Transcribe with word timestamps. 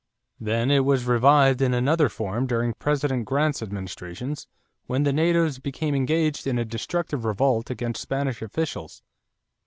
Then 0.39 0.71
it 0.71 0.83
was 0.83 1.05
revived 1.05 1.61
in 1.61 1.75
another 1.75 2.09
form 2.09 2.47
during 2.47 2.73
President 2.73 3.23
Grant's 3.25 3.61
administrations, 3.61 4.47
when 4.87 5.03
the 5.03 5.13
natives 5.13 5.59
became 5.59 5.93
engaged 5.93 6.47
in 6.47 6.57
a 6.57 6.65
destructive 6.65 7.23
revolt 7.23 7.69
against 7.69 8.01
Spanish 8.01 8.41
officials. 8.41 9.03